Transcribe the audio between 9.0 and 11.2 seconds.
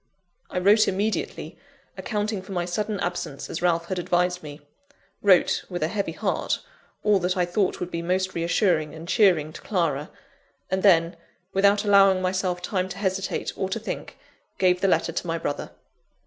cheering to Clara; and then,